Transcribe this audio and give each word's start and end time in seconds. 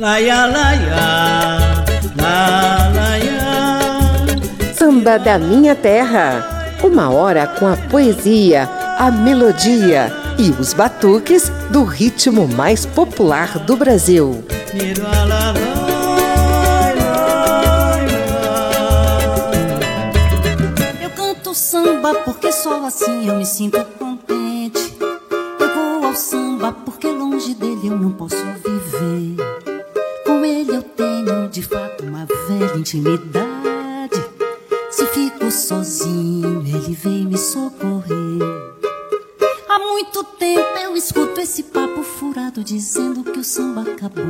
Laia, 0.00 0.46
laia, 0.46 1.84
la, 2.14 2.88
laia. 2.94 4.72
Samba 4.72 5.18
da 5.18 5.40
Minha 5.40 5.74
Terra. 5.74 6.78
Uma 6.84 7.10
hora 7.10 7.48
com 7.48 7.66
a 7.66 7.76
poesia, 7.76 8.68
a 8.96 9.10
melodia 9.10 10.12
e 10.38 10.50
os 10.50 10.72
batuques 10.72 11.50
do 11.72 11.82
ritmo 11.82 12.46
mais 12.46 12.86
popular 12.86 13.58
do 13.58 13.76
Brasil. 13.76 14.44
Eu 21.02 21.10
canto 21.10 21.52
samba 21.52 22.14
porque 22.24 22.52
só 22.52 22.86
assim 22.86 23.26
eu 23.26 23.34
me 23.34 23.44
sinto 23.44 23.84
contente. 23.98 24.96
Eu 25.58 25.74
vou 25.74 26.06
ao 26.06 26.14
samba 26.14 26.70
porque 26.70 27.08
longe 27.08 27.52
dele 27.54 27.88
eu 27.88 27.98
não 27.98 28.12
posso 28.12 28.36
viver 28.64 29.47
velha 32.48 32.76
intimidade. 32.76 34.16
Se 34.90 35.06
fico 35.06 35.50
sozinho, 35.50 36.62
ele 36.66 36.94
vem 36.94 37.26
me 37.26 37.36
socorrer. 37.36 38.42
Há 39.68 39.78
muito 39.78 40.24
tempo 40.24 40.66
eu 40.82 40.96
escuto 40.96 41.40
esse 41.40 41.64
papo 41.64 42.02
furado 42.02 42.64
dizendo 42.64 43.22
que 43.22 43.38
o 43.38 43.44
samba 43.44 43.82
acabou. 43.82 44.24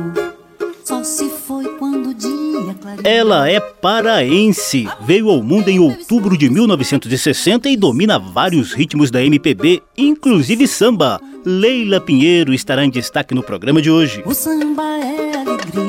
Só 0.83 1.03
se 1.03 1.29
foi 1.29 1.65
quando 1.77 2.09
o 2.09 2.13
dia 2.13 2.73
clareou. 2.81 3.03
Ela 3.03 3.49
é 3.49 3.59
paraense. 3.59 4.87
Veio 5.01 5.29
ao 5.29 5.41
mundo 5.43 5.69
em 5.69 5.79
outubro 5.79 6.35
de 6.35 6.49
1960 6.49 7.69
e 7.69 7.77
domina 7.77 8.17
vários 8.17 8.73
ritmos 8.73 9.11
da 9.11 9.23
MPB, 9.23 9.83
inclusive 9.97 10.67
samba. 10.67 11.21
Leila 11.45 12.01
Pinheiro 12.01 12.53
estará 12.53 12.83
em 12.83 12.89
destaque 12.89 13.33
no 13.33 13.43
programa 13.43 13.81
de 13.81 13.89
hoje. 13.89 14.23
O 14.25 14.33
samba 14.33 14.83
é 14.97 15.37
alegria 15.37 15.88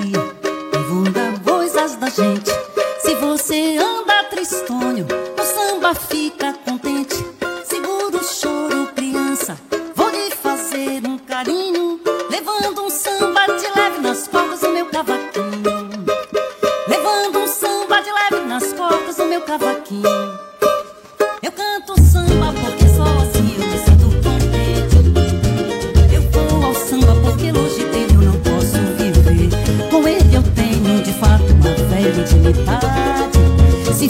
gente. 2.10 2.50
Se 3.00 3.14
você 3.14 3.78
anda 3.78 4.24
tristonho, 4.24 5.06
o 5.38 5.42
samba 5.42 5.94
fica 5.94 6.52
contente. 6.64 7.14
Segura 7.64 8.16
o 8.16 8.24
choro, 8.24 8.88
criança. 8.94 9.56
Vou 9.94 10.08
lhe 10.10 10.30
fazer 10.30 11.06
um 11.06 11.18
carinho, 11.18 12.00
levando 12.30 12.82
um 12.82 12.90
samba 12.90 13.46
de 13.46 13.78
leve 13.78 14.00
nas 14.00 14.26
cordas 14.28 14.60
do 14.60 14.70
meu 14.70 14.86
cavaquinho. 14.86 16.04
Levando 16.88 17.38
um 17.38 17.46
samba 17.46 18.00
de 18.00 18.10
leve 18.12 18.46
nas 18.46 18.72
cordas 18.72 19.16
do 19.16 19.24
meu 19.26 19.40
cavaquinho. 19.42 20.29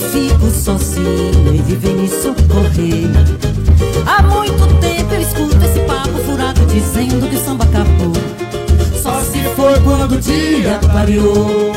Fico 0.01 0.51
sozinho, 0.51 1.49
ele 1.49 1.77
vem 1.77 1.95
me 1.95 2.09
socorrer. 2.09 3.11
Há 4.07 4.23
muito 4.23 4.67
tempo 4.81 5.15
eu 5.15 5.21
escuto 5.21 5.65
esse 5.65 5.81
papo 5.81 6.19
furado 6.25 6.65
dizendo 6.67 7.29
que 7.29 7.37
o 7.37 7.45
samba 7.45 7.65
acabou. 7.65 8.13
Só 9.01 9.21
se 9.21 9.39
foi 9.55 9.79
quando 9.81 10.13
o 10.13 10.21
dia 10.21 10.79
clareou. 10.91 11.73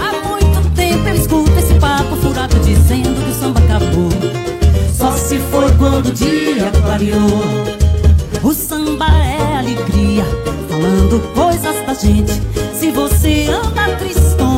Há 0.00 0.28
muito 0.28 0.74
tempo 0.74 1.08
eu 1.08 1.14
escuto 1.14 1.52
esse 1.58 1.74
papo 1.74 2.16
furado 2.16 2.58
dizendo 2.60 3.24
que 3.24 3.30
o 3.30 3.34
samba 3.34 3.60
acabou. 3.60 4.10
Só 4.92 5.12
se 5.12 5.38
foi 5.38 5.70
quando 5.78 6.06
o 6.08 6.12
dia 6.12 6.70
clareou. 6.82 7.76
O 8.42 8.52
samba 8.52 9.06
é 9.06 9.58
alegria, 9.58 10.24
falando 10.68 11.20
coisas 11.34 11.86
da 11.86 11.94
gente. 11.94 12.42
Se 12.74 12.90
você 12.90 13.48
anda 13.48 13.96
tristonho, 13.96 14.55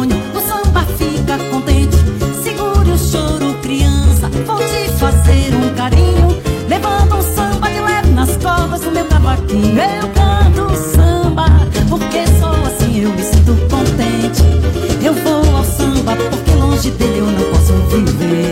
do 8.80 8.90
meu 8.90 9.04
cavaquinho. 9.06 9.78
Eu 9.78 10.08
canto 10.14 10.76
samba, 10.76 11.46
porque 11.88 12.26
só 12.40 12.50
assim 12.66 13.02
eu 13.02 13.10
me 13.10 13.22
sinto 13.22 13.56
contente. 13.68 14.42
Eu 15.04 15.14
vou 15.14 15.56
ao 15.56 15.64
samba, 15.64 16.16
porque 16.30 16.50
longe 16.52 16.90
dele 16.92 17.18
eu 17.18 17.26
não 17.26 17.44
posso 17.50 17.72
viver. 17.88 18.47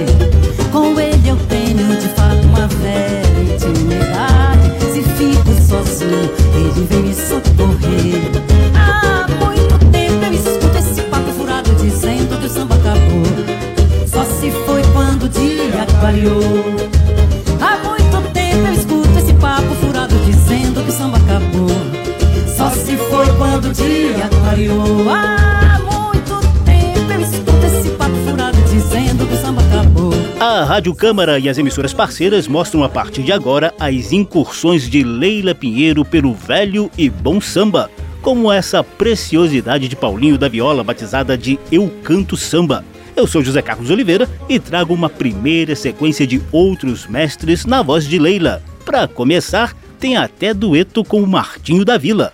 Há 25.08 25.78
muito 25.80 26.40
tempo 26.64 27.12
eu 27.12 27.20
escuto 27.20 27.66
esse 27.66 27.90
papo 27.90 28.14
furado 28.28 28.56
dizendo 28.62 29.26
que 29.26 29.34
o 29.34 29.36
samba 29.36 29.62
acabou. 29.62 30.12
A 30.38 30.64
Rádio 30.64 30.94
Câmara 30.94 31.38
e 31.38 31.48
as 31.48 31.58
emissoras 31.58 31.92
parceiras 31.92 32.46
mostram 32.46 32.84
a 32.84 32.88
partir 32.88 33.22
de 33.22 33.32
agora 33.32 33.74
as 33.80 34.12
incursões 34.12 34.88
de 34.88 35.02
Leila 35.02 35.54
Pinheiro 35.54 36.04
pelo 36.04 36.32
velho 36.32 36.90
e 36.96 37.10
bom 37.10 37.40
samba 37.40 37.90
como 38.22 38.50
essa 38.50 38.82
preciosidade 38.82 39.88
de 39.88 39.94
Paulinho 39.94 40.36
da 40.36 40.48
Viola, 40.48 40.82
batizada 40.82 41.38
de 41.38 41.58
Eu 41.70 41.88
Canto 42.02 42.36
Samba. 42.36 42.84
Eu 43.14 43.26
sou 43.26 43.42
José 43.42 43.62
Carlos 43.62 43.88
Oliveira 43.88 44.28
e 44.48 44.58
trago 44.58 44.92
uma 44.92 45.08
primeira 45.08 45.76
sequência 45.76 46.26
de 46.26 46.42
outros 46.50 47.06
mestres 47.06 47.64
na 47.64 47.82
voz 47.82 48.04
de 48.06 48.18
Leila. 48.18 48.62
Para 48.84 49.06
começar, 49.06 49.76
tem 49.98 50.16
até 50.16 50.52
dueto 50.52 51.04
com 51.04 51.22
o 51.22 51.26
Martinho 51.26 51.84
da 51.84 51.96
Vila. 51.96 52.32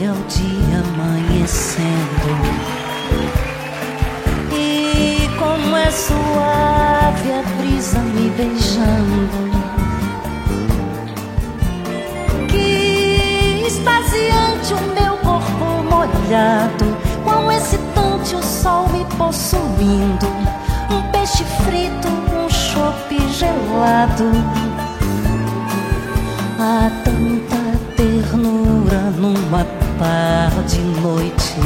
Maravilha 0.00 0.12
o 0.12 0.24
dia 0.28 0.82
amanhecendo 0.94 1.90
suave 5.90 7.32
a 7.32 7.42
brisa 7.58 7.98
me 7.98 8.30
beijando. 8.30 9.50
Que 12.48 13.64
extasiante 13.66 14.74
o 14.74 14.80
meu 14.94 15.16
corpo 15.18 15.64
molhado, 15.82 16.96
quão 17.24 17.50
excitante 17.50 18.36
o 18.36 18.42
sol 18.42 18.88
me 18.88 19.04
possuindo. 19.16 20.26
Um 20.90 21.02
peixe 21.10 21.44
frito, 21.64 22.08
um 22.08 22.48
chope 22.48 23.18
gelado. 23.32 24.30
Há 26.58 26.90
tanta 27.04 27.96
ternura 27.96 29.10
numa 29.18 29.79
tarde 30.00 30.78
noite 31.02 31.60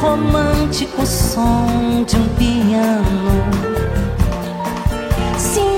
romântico 0.00 1.04
som 1.04 2.04
de 2.06 2.16
um 2.16 2.28
piano. 2.36 3.42
Sim, 5.36 5.76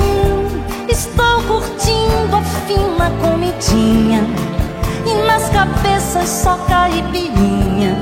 estou 0.88 1.43
curtindo 1.49 2.37
a 2.37 2.43
fina 2.66 3.10
comidinha. 3.22 4.22
E 5.06 5.26
nas 5.26 5.49
cabeças 5.49 6.29
só 6.29 6.56
caipirinha. 6.69 7.96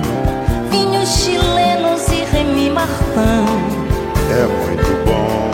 Vinhos 0.71 1.09
chilenos 1.09 2.09
e 2.09 2.25
Remy 2.33 2.71
Martin. 2.71 3.47
É 4.31 4.47
muito 4.47 5.05
bom. 5.05 5.50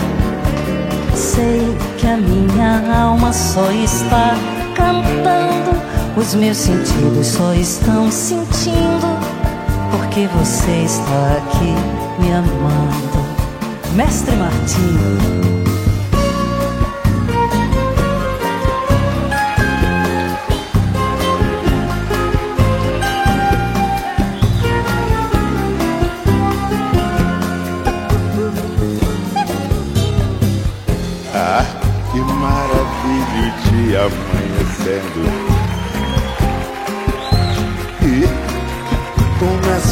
Sei 1.14 1.76
que 1.98 2.06
a 2.06 2.16
minha 2.16 3.02
alma 3.02 3.32
só 3.32 3.70
está 3.70 4.34
cantando. 4.74 5.80
Os 6.16 6.34
meus 6.34 6.56
sentidos 6.56 7.26
só 7.26 7.52
estão 7.54 8.10
sentindo 8.10 9.18
porque 9.90 10.26
você 10.28 10.84
está 10.84 11.38
aqui 11.38 11.74
me 12.20 12.32
amando. 12.32 13.24
Mestre 13.94 14.36
Martinho. 14.36 15.63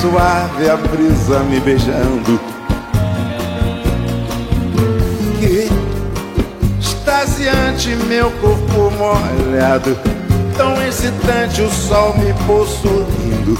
Suave 0.02 0.68
a 0.68 0.76
brisa 0.76 1.38
me 1.44 1.60
beijando. 1.60 2.40
Que 5.38 5.68
extasiante 6.80 7.94
meu 8.08 8.28
corpo 8.32 8.90
molhado, 8.90 9.96
tão 10.56 10.82
excitante 10.82 11.62
o 11.62 11.70
sol 11.70 12.16
me 12.18 12.34
possuindo. 12.46 13.56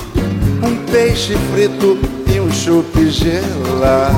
Um 0.65 0.85
peixe 0.91 1.37
frito 1.53 1.97
e 2.27 2.41
um 2.41 2.50
chope 2.53 3.09
gelado. 3.09 4.12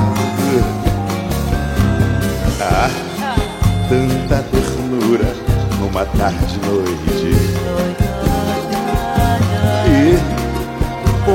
Ah, 2.59 2.89
tanta 3.87 4.43
ternura 4.49 5.31
numa 5.79 6.05
tarde 6.05 6.59
noite. 6.65 7.94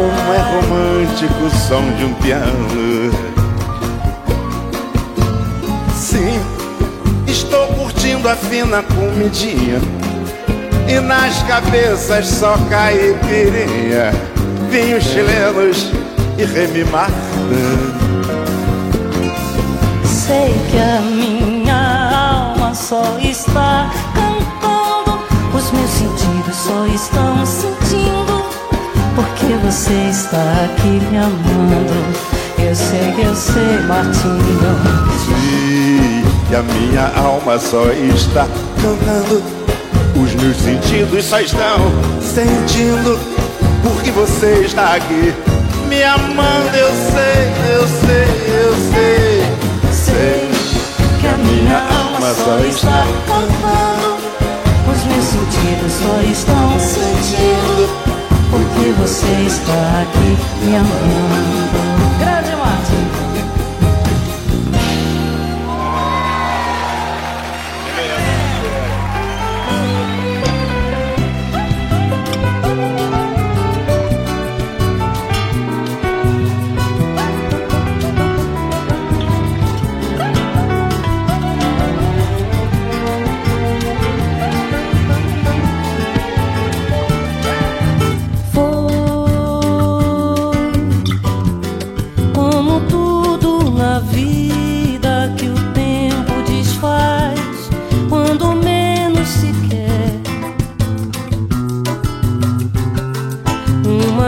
Como 0.01 0.33
é 0.33 0.39
romântico 0.39 1.45
o 1.45 1.51
som 1.51 1.83
de 1.99 2.05
um 2.07 2.15
piano. 2.15 3.11
Sim, 5.95 6.41
estou 7.27 7.67
curtindo 7.75 8.27
a 8.29 8.35
fina 8.35 8.83
comidinha. 8.83 9.79
E 10.89 10.99
nas 11.01 11.43
cabeças 11.43 12.27
só 12.27 12.57
caipirinha, 12.71 14.11
vinhos 14.71 15.05
chilenos 15.05 15.91
e 16.39 16.45
Remy 16.45 16.85
Martin. 16.85 17.15
Sei 20.05 20.55
que 20.71 20.79
a 20.79 21.01
minha 21.03 22.55
alma 22.55 22.75
só 22.75 23.19
está 23.23 23.91
cantando, 24.15 25.21
os 25.55 25.71
meus 25.71 25.91
sentidos 25.91 26.57
só 26.57 26.87
estão 26.87 27.45
sentindo, 27.45 28.20
porque 29.51 29.67
você 29.67 29.93
está 30.11 30.65
aqui 30.65 31.01
me 31.11 31.19
amando. 31.19 31.93
Eu 32.59 32.75
sei, 32.75 33.15
eu 33.19 33.35
sei, 33.35 33.81
Martinho. 33.89 34.77
Sim, 35.27 36.23
que 36.49 36.55
a 36.55 36.63
minha 36.63 37.11
alma 37.17 37.59
só 37.59 37.91
está 37.91 38.47
cantando, 38.81 39.43
os 40.15 40.35
meus 40.35 40.57
sentidos 40.57 41.25
só 41.25 41.41
estão 41.41 41.79
sentindo, 42.21 43.19
porque 43.83 44.13
você 44.13 44.63
está 44.67 44.95
aqui 44.95 45.35
me 45.89 46.03
amando. 46.05 46.77
Eu 46.77 46.91
sei, 47.11 47.51
eu 47.75 47.89
sei, 47.89 48.29
eu 48.55 48.75
sei. 48.93 49.41
Sei 49.93 50.51
que 51.21 51.27
a 51.27 51.37
minha 51.39 51.79
alma 51.79 52.35
só 52.35 52.59
está 52.61 53.05
cantando, 53.27 54.21
os 54.93 55.05
meus 55.05 55.25
sentidos 55.25 55.93
só 55.93 56.21
estão 56.31 56.79
sentindo, 56.79 57.60
porque 58.51 58.91
você 58.99 59.47
está 59.47 60.03
aqui 60.03 60.67
me 60.67 60.77
amando. 60.77 61.90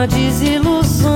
Desilusão 0.07 1.12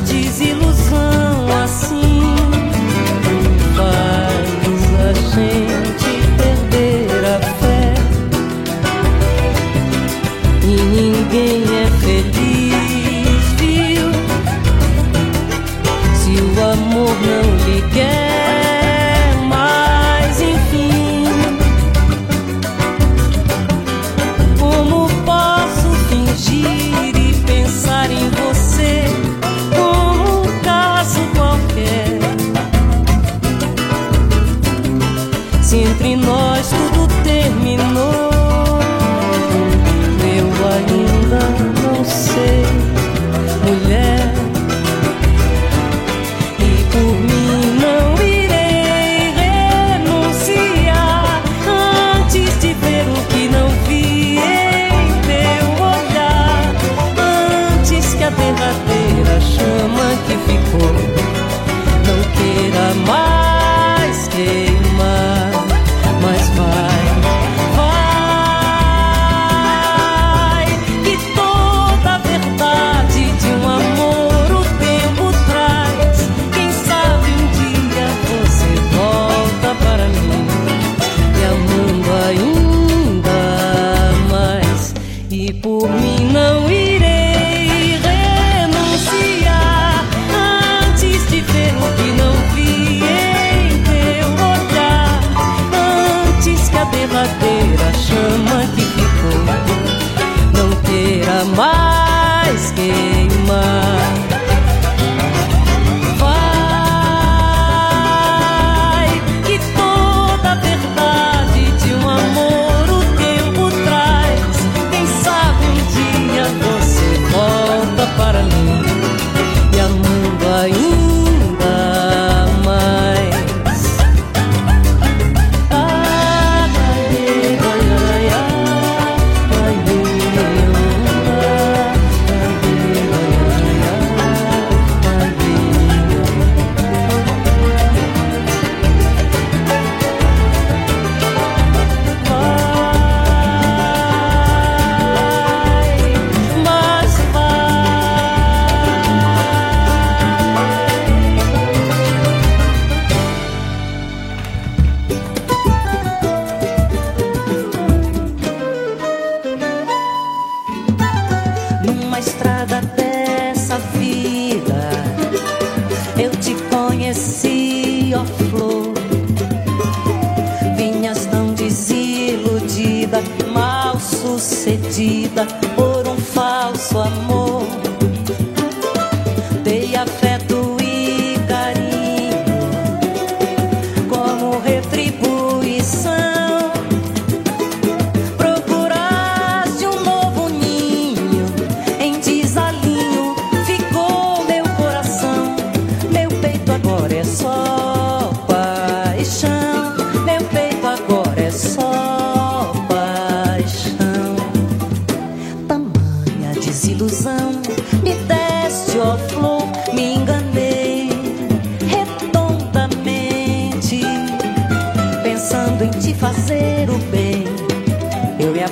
Uma 0.00 0.69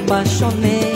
apaixonei. 0.08 0.87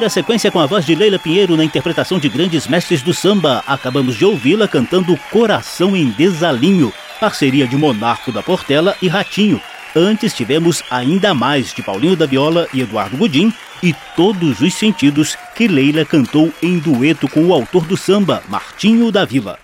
Primeira 0.00 0.14
sequência 0.14 0.50
com 0.50 0.58
a 0.58 0.64
voz 0.64 0.86
de 0.86 0.94
Leila 0.94 1.18
Pinheiro 1.18 1.58
na 1.58 1.62
interpretação 1.62 2.18
de 2.18 2.26
grandes 2.26 2.66
mestres 2.66 3.02
do 3.02 3.12
samba. 3.12 3.62
Acabamos 3.66 4.16
de 4.16 4.24
ouvi-la 4.24 4.66
cantando 4.66 5.14
Coração 5.30 5.94
em 5.94 6.08
Desalinho, 6.08 6.90
parceria 7.20 7.68
de 7.68 7.76
Monarco 7.76 8.32
da 8.32 8.42
Portela 8.42 8.96
e 9.02 9.08
Ratinho. 9.08 9.60
Antes 9.94 10.32
tivemos 10.32 10.82
Ainda 10.90 11.34
Mais 11.34 11.74
de 11.74 11.82
Paulinho 11.82 12.16
da 12.16 12.24
Viola 12.24 12.66
e 12.72 12.80
Eduardo 12.80 13.14
Gudim 13.18 13.52
e 13.82 13.94
Todos 14.16 14.62
os 14.62 14.72
Sentidos 14.72 15.36
que 15.54 15.68
Leila 15.68 16.02
cantou 16.06 16.50
em 16.62 16.78
dueto 16.78 17.28
com 17.28 17.44
o 17.44 17.52
autor 17.52 17.84
do 17.84 17.94
samba, 17.94 18.42
Martinho 18.48 19.12
da 19.12 19.26
Vila. 19.26 19.58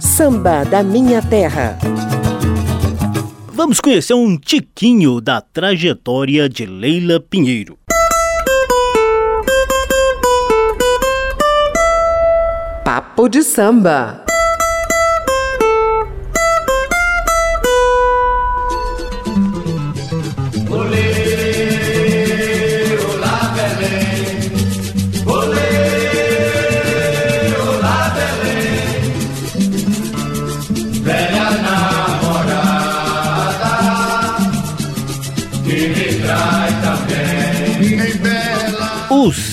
Samba 0.00 0.64
da 0.64 0.80
Minha 0.84 1.20
Terra. 1.20 1.76
Vamos 3.48 3.80
conhecer 3.80 4.14
um 4.14 4.38
tiquinho 4.38 5.20
da 5.20 5.40
trajetória 5.40 6.48
de 6.48 6.66
Leila 6.66 7.18
Pinheiro. 7.18 7.81
Papo 13.14 13.28
de 13.28 13.42
Samba. 13.42 14.21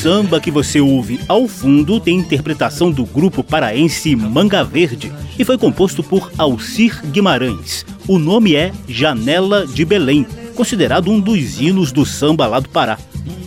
Samba 0.01 0.39
que 0.39 0.49
você 0.49 0.79
ouve 0.79 1.19
ao 1.27 1.45
fundo 1.45 1.99
tem 1.99 2.15
interpretação 2.15 2.89
do 2.89 3.05
grupo 3.05 3.43
paraense 3.43 4.15
Manga 4.15 4.63
Verde 4.63 5.11
e 5.37 5.43
foi 5.43 5.57
composto 5.57 6.01
por 6.01 6.31
Alcir 6.37 7.05
Guimarães. 7.07 7.85
O 8.07 8.17
nome 8.17 8.55
é 8.55 8.71
Janela 8.87 9.67
de 9.67 9.83
Belém, 9.83 10.25
considerado 10.55 11.11
um 11.11 11.19
dos 11.19 11.59
hinos 11.59 11.91
do 11.91 12.05
samba 12.05 12.47
lá 12.47 12.61
do 12.61 12.69
Pará. 12.69 12.97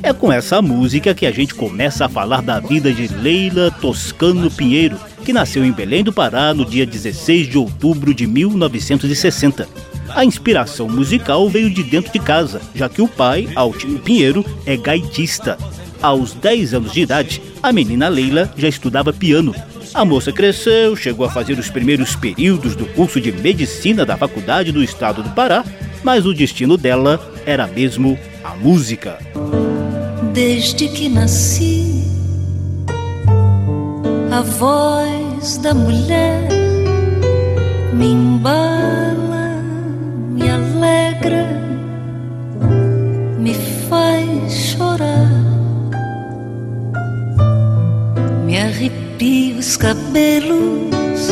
É 0.02 0.12
com 0.12 0.30
essa 0.30 0.61
música 0.61 1.14
que 1.14 1.25
a 1.25 1.30
gente 1.30 1.54
começa 1.54 2.04
a 2.04 2.09
falar 2.09 2.42
da 2.42 2.61
vida 2.61 2.92
de 2.92 3.09
Leila 3.09 3.71
Toscano 3.71 4.50
Pinheiro, 4.50 4.99
que 5.25 5.32
nasceu 5.32 5.64
em 5.64 5.73
Belém 5.73 6.04
do 6.04 6.12
Pará 6.12 6.52
no 6.52 6.66
dia 6.66 6.85
16 6.85 7.49
de 7.49 7.56
outubro 7.56 8.12
de 8.12 8.26
1960. 8.26 9.66
A 10.11 10.23
inspiração 10.23 10.87
musical 10.87 11.49
veio 11.49 11.71
de 11.71 11.82
dentro 11.82 12.12
de 12.12 12.18
casa, 12.18 12.61
já 12.75 12.90
que 12.90 13.00
o 13.00 13.09
pai, 13.09 13.49
Altino 13.54 13.99
Pinheiro, 13.99 14.44
é 14.66 14.76
gaitista 14.76 15.56
aos 16.02 16.35
10 16.35 16.75
anos 16.75 16.92
de 16.92 17.00
idade, 17.02 17.40
a 17.62 17.73
menina 17.73 18.09
Leila 18.09 18.52
já 18.56 18.68
estudava 18.68 19.12
piano. 19.12 19.54
A 19.94 20.04
moça 20.04 20.32
cresceu, 20.32 20.97
chegou 20.97 21.25
a 21.25 21.30
fazer 21.30 21.59
os 21.59 21.71
primeiros 21.71 22.16
períodos 22.16 22.75
do 22.75 22.87
curso 22.87 23.21
de 23.21 23.30
medicina 23.30 24.04
da 24.04 24.16
Faculdade 24.16 24.73
do 24.73 24.82
Estado 24.82 25.23
do 25.23 25.30
Pará, 25.30 25.64
mas 26.02 26.26
o 26.26 26.35
destino 26.35 26.76
dela 26.76 27.21
era 27.47 27.66
mesmo 27.66 28.18
a 28.42 28.54
música. 28.56 29.18
Desde 30.32 30.88
que 30.88 31.09
nasci, 31.09 32.04
a 34.30 34.40
voz 34.40 35.59
da 35.59 35.75
mulher 35.75 36.49
me 37.92 38.06
embala, 38.12 39.62
me 40.30 40.49
alegra, 40.49 41.47
me 43.38 43.54
faz 43.88 44.52
chorar. 44.52 45.32
Me 48.52 48.59
arrepia 48.59 49.56
os 49.56 49.78
cabelos, 49.78 51.30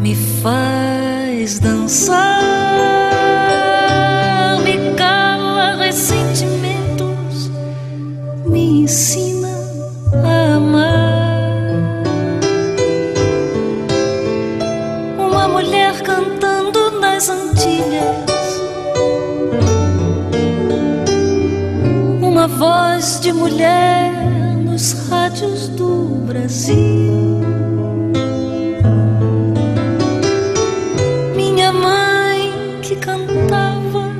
me 0.00 0.14
faz 0.42 1.58
dançar, 1.58 2.16
me 4.64 4.94
cala 4.96 5.76
ressentimentos, 5.76 7.50
me 8.46 8.84
ensina 8.84 9.50
a 10.24 10.54
amar. 10.54 11.66
Uma 15.18 15.48
mulher 15.48 16.00
cantando 16.00 16.98
nas 16.98 17.28
Antilhas, 17.28 18.62
uma 22.22 22.48
voz 22.48 23.20
de 23.20 23.34
mulher 23.34 24.07
rádios 25.38 25.68
do 25.68 26.24
Brasil. 26.26 27.40
Minha 31.36 31.72
mãe 31.72 32.80
que 32.82 32.96
cantava, 32.96 34.10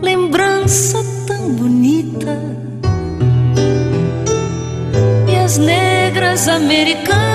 lembrança 0.00 1.04
tão 1.26 1.50
bonita. 1.50 2.38
E 5.28 5.36
as 5.36 5.58
negras 5.58 6.48
americanas 6.48 7.25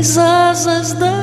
nas 0.00 0.16
asas 0.16 0.94
das 0.94 1.19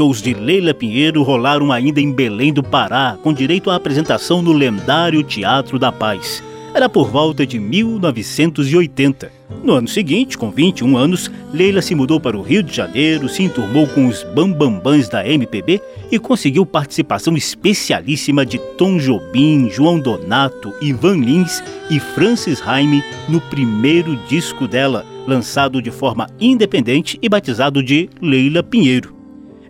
shows 0.00 0.22
de 0.22 0.32
Leila 0.32 0.72
Pinheiro 0.72 1.22
rolaram 1.22 1.70
ainda 1.70 2.00
em 2.00 2.10
Belém 2.10 2.54
do 2.54 2.62
Pará, 2.62 3.18
com 3.22 3.34
direito 3.34 3.68
à 3.68 3.74
apresentação 3.74 4.40
no 4.40 4.50
lendário 4.50 5.22
Teatro 5.22 5.78
da 5.78 5.92
Paz. 5.92 6.42
Era 6.72 6.88
por 6.88 7.10
volta 7.10 7.46
de 7.46 7.58
1980. 7.58 9.30
No 9.62 9.74
ano 9.74 9.88
seguinte, 9.88 10.38
com 10.38 10.50
21 10.50 10.96
anos, 10.96 11.30
Leila 11.52 11.82
se 11.82 11.94
mudou 11.94 12.18
para 12.18 12.34
o 12.34 12.40
Rio 12.40 12.62
de 12.62 12.74
Janeiro, 12.74 13.28
se 13.28 13.42
enturmou 13.42 13.86
com 13.88 14.06
os 14.06 14.24
bambambãs 14.34 15.06
da 15.06 15.28
MPB 15.28 15.82
e 16.10 16.18
conseguiu 16.18 16.64
participação 16.64 17.36
especialíssima 17.36 18.46
de 18.46 18.58
Tom 18.78 18.96
Jobim, 18.96 19.68
João 19.68 20.00
Donato, 20.00 20.72
Ivan 20.80 21.16
Lins 21.18 21.62
e 21.90 22.00
Francis 22.00 22.58
Raime 22.58 23.04
no 23.28 23.38
primeiro 23.38 24.16
disco 24.30 24.66
dela, 24.66 25.04
lançado 25.26 25.82
de 25.82 25.90
forma 25.90 26.26
independente 26.40 27.18
e 27.20 27.28
batizado 27.28 27.82
de 27.82 28.08
Leila 28.22 28.62
Pinheiro. 28.62 29.19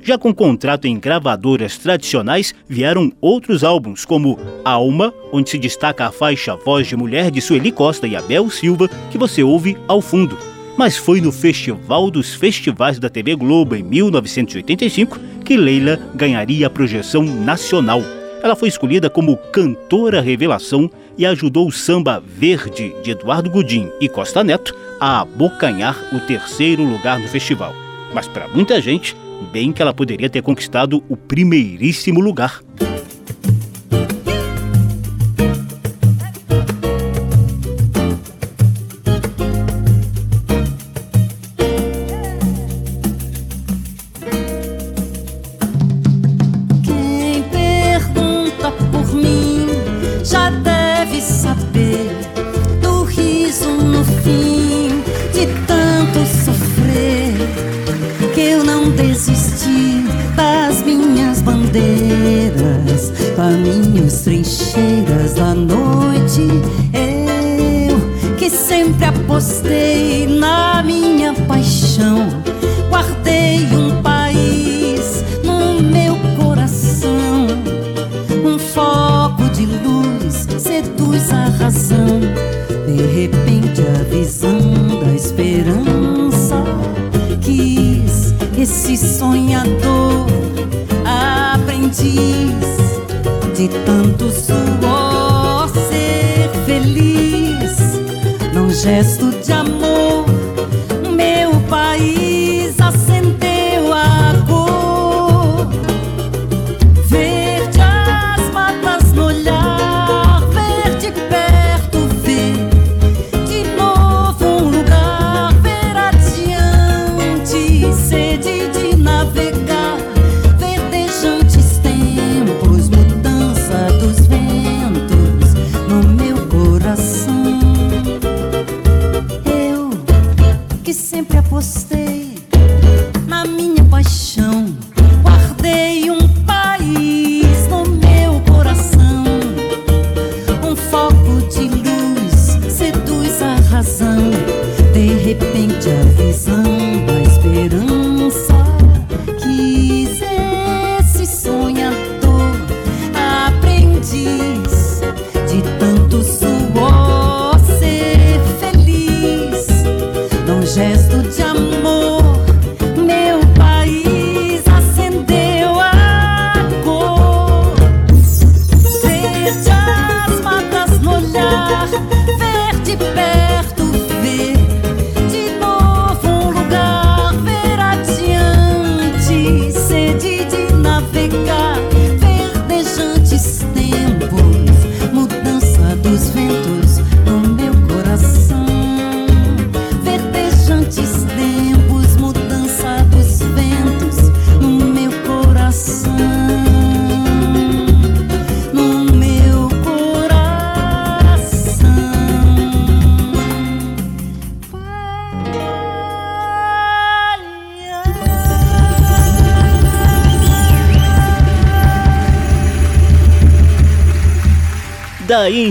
Já 0.02 0.16
com 0.16 0.32
contrato 0.34 0.86
em 0.86 0.98
gravadoras 0.98 1.76
tradicionais, 1.76 2.54
vieram 2.66 3.12
outros 3.20 3.62
álbuns, 3.62 4.04
como 4.06 4.38
Alma, 4.64 5.12
onde 5.30 5.50
se 5.50 5.58
destaca 5.58 6.06
a 6.06 6.12
faixa 6.12 6.56
Voz 6.56 6.86
de 6.86 6.96
Mulher 6.96 7.30
de 7.30 7.40
Sueli 7.40 7.70
Costa 7.70 8.06
e 8.06 8.16
Abel 8.16 8.48
Silva, 8.48 8.88
que 9.10 9.18
você 9.18 9.42
ouve 9.42 9.76
ao 9.86 10.00
fundo. 10.00 10.38
Mas 10.76 10.96
foi 10.96 11.20
no 11.20 11.30
Festival 11.30 12.10
dos 12.10 12.34
Festivais 12.34 12.98
da 12.98 13.10
TV 13.10 13.36
Globo 13.36 13.76
em 13.76 13.82
1985 13.82 15.18
que 15.44 15.56
Leila 15.56 15.98
ganharia 16.14 16.66
a 16.66 16.70
projeção 16.70 17.22
nacional. 17.22 18.00
Ela 18.42 18.56
foi 18.56 18.68
escolhida 18.68 19.10
como 19.10 19.36
cantora 19.36 20.22
revelação 20.22 20.90
e 21.18 21.26
ajudou 21.26 21.68
o 21.68 21.72
samba 21.72 22.22
Verde 22.24 22.94
de 23.02 23.10
Eduardo 23.10 23.50
Gudim 23.50 23.90
e 24.00 24.08
Costa 24.08 24.42
Neto 24.42 24.74
a 24.98 25.20
abocanhar 25.20 25.96
o 26.14 26.20
terceiro 26.20 26.84
lugar 26.84 27.18
no 27.18 27.28
festival. 27.28 27.74
Mas 28.14 28.26
para 28.26 28.48
muita 28.48 28.80
gente, 28.80 29.14
bem 29.44 29.72
que 29.72 29.82
ela 29.82 29.94
poderia 29.94 30.30
ter 30.30 30.42
conquistado 30.42 31.02
o 31.08 31.16
primeiríssimo 31.16 32.20
lugar. 32.20 32.62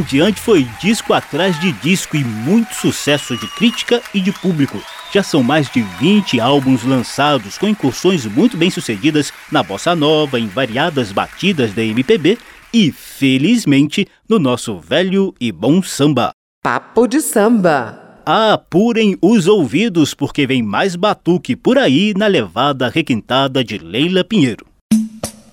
diante 0.10 0.42
foi 0.42 0.68
disco 0.82 1.14
atrás 1.14 1.60
de 1.60 1.72
disco 1.72 2.18
e 2.18 2.24
muito 2.24 2.74
sucesso 2.74 3.38
de 3.38 3.48
crítica 3.48 4.02
e 4.14 4.20
de 4.20 4.32
público. 4.32 4.82
Já 5.14 5.22
são 5.22 5.44
mais 5.44 5.70
de 5.70 5.82
20 5.82 6.40
álbuns 6.40 6.84
lançados 6.84 7.58
com 7.58 7.68
incursões 7.68 8.26
muito 8.26 8.58
bem 8.58 8.72
sucedidas 8.72 9.32
na 9.52 9.62
bossa 9.62 9.96
nova, 9.96 10.40
em 10.40 10.48
variadas 10.48 11.12
batidas 11.12 11.74
da 11.74 11.84
MPB 11.84 12.40
e, 12.74 12.92
felizmente, 12.92 14.08
no 14.28 14.40
nosso 14.40 14.80
velho 14.80 15.34
e 15.40 15.52
bom 15.52 15.82
samba. 15.84 16.32
Papo 16.64 17.08
de 17.08 17.22
samba! 17.22 18.08
Apurem 18.26 19.16
os 19.22 19.48
ouvidos, 19.48 20.14
porque 20.14 20.46
vem 20.46 20.62
mais 20.62 20.96
batuque 20.96 21.56
por 21.56 21.78
aí 21.78 22.14
na 22.16 22.28
levada 22.28 22.90
requintada 22.90 23.64
de 23.64 23.78
Leila 23.78 24.24
Pinheiro. 24.24 24.66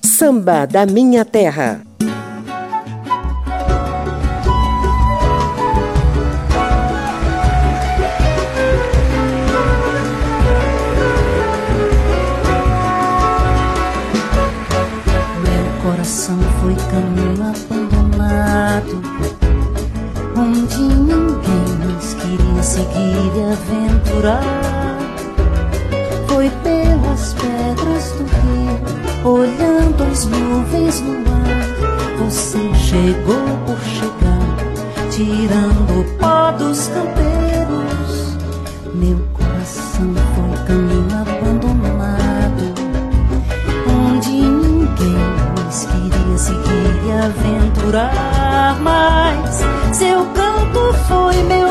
Samba 0.02 0.66
da 0.66 0.86
Minha 0.86 1.24
Terra. 1.24 1.82
aventurar. 23.42 24.96
Foi 26.28 26.50
pelas 26.62 27.34
pedras 27.34 28.12
do 28.12 28.24
rio, 28.24 29.32
olhando 29.32 30.04
as 30.10 30.24
nuvens 30.26 31.00
no 31.00 31.12
ar. 31.12 32.24
Você 32.24 32.58
chegou 32.74 33.46
por 33.66 33.78
chegar, 33.80 34.56
tirando 35.10 36.00
o 36.00 36.04
pó 36.18 36.52
dos 36.52 36.88
campeiros. 36.88 38.36
Meu 38.94 39.18
coração 39.32 40.14
foi 40.34 40.66
caminho 40.66 41.06
abandonado, 41.14 42.74
onde 43.88 44.30
ninguém 44.30 45.18
mais 45.56 45.86
queria 45.86 46.38
seguir 46.38 47.04
e 47.04 47.12
aventurar. 47.12 48.78
Mas 48.80 49.62
seu 49.92 50.24
canto 50.26 50.94
foi 51.06 51.42
meu. 51.44 51.65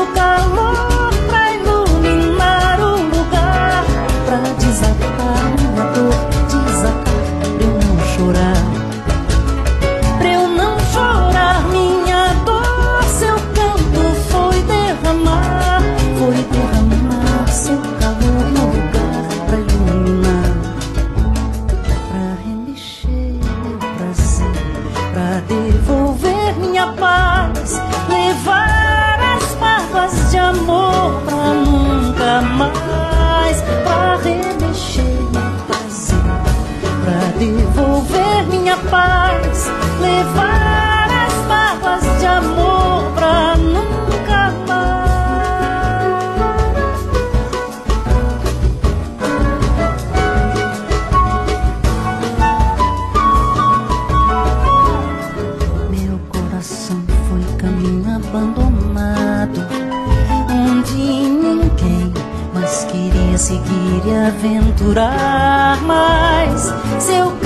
Seguir 64.06 64.10
e 64.10 64.14
aventurar 64.14 65.82
mais. 65.82 66.72
Seu 67.00 67.45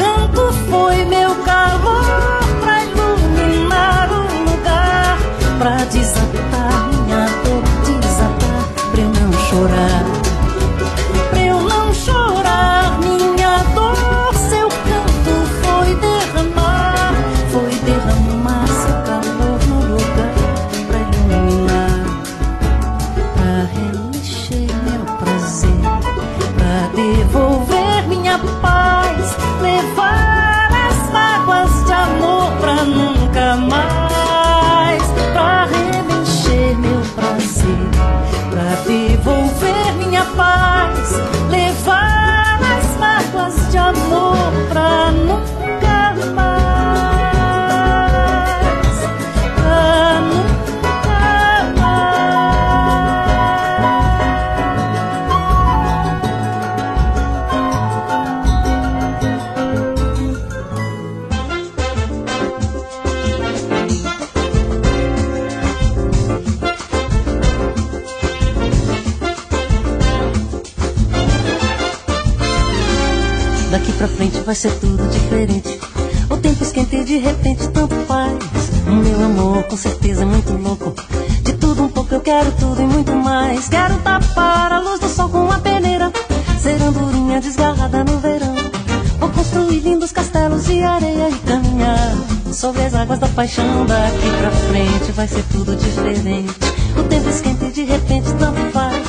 sobre 92.61 92.83
as 92.83 92.95
águas 92.95 93.19
da 93.19 93.29
paixão. 93.29 93.87
Daqui 93.87 94.31
pra 94.39 94.51
frente 94.51 95.13
vai 95.13 95.27
ser 95.27 95.43
tudo 95.51 95.75
diferente. 95.75 96.55
O 96.95 97.03
tempo 97.05 97.31
esquenta 97.31 97.65
e 97.65 97.73
de 97.73 97.85
repente 97.85 98.35
tanto 98.35 98.61
faz. 98.71 99.03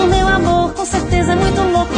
O 0.00 0.06
meu 0.06 0.28
amor 0.28 0.72
com 0.72 0.84
certeza 0.84 1.32
é 1.32 1.34
muito 1.34 1.60
louco. 1.62 1.92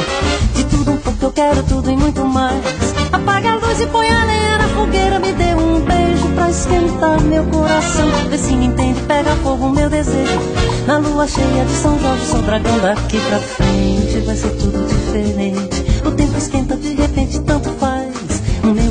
De 0.54 0.64
tudo 0.64 0.92
um 0.92 0.96
pouco 0.96 1.24
eu 1.26 1.32
quero 1.32 1.62
tudo 1.64 1.90
e 1.90 1.96
muito 1.96 2.24
mais. 2.24 2.64
Apaga 3.12 3.52
a 3.52 3.56
luz 3.56 3.80
e 3.80 3.86
põe 3.86 4.08
a 4.08 4.24
lenha 4.24 4.58
na 4.58 4.68
fogueira. 4.68 5.18
Me 5.18 5.32
dê 5.32 5.54
um 5.54 5.80
beijo 5.80 6.26
pra 6.34 6.48
esquentar 6.48 7.20
meu 7.20 7.44
coração. 7.44 8.08
Vê 8.30 8.38
se 8.38 8.56
me 8.56 8.66
entende, 8.66 9.02
pega 9.02 9.36
fogo 9.36 9.68
meu 9.68 9.90
desejo. 9.90 10.40
Na 10.86 10.96
lua 10.96 11.26
cheia 11.26 11.66
de 11.66 11.72
São 11.72 11.98
Jorge, 12.00 12.24
sou 12.24 12.40
dragão 12.40 12.78
daqui 12.78 13.20
pra 13.28 13.38
frente. 13.40 14.20
Vai 14.24 14.36
ser 14.36 14.56
tudo 14.56 14.86
diferente. 14.88 15.84
O 16.06 16.10
tempo 16.12 16.38
esquenta 16.38 16.76
de 16.78 16.94
repente, 16.94 17.40
tanto 17.40 17.68
faz. 17.72 17.93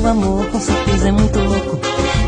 Meu 0.04 0.12
amor 0.12 0.44
com 0.50 0.60
certeza 0.60 1.08
é 1.08 1.12
muito 1.12 1.38
louco. 1.38 1.80